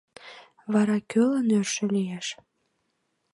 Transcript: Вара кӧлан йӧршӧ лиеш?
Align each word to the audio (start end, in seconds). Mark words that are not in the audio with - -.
Вара 0.73 0.97
кӧлан 1.11 1.47
йӧршӧ 1.53 1.85
лиеш? 1.95 2.27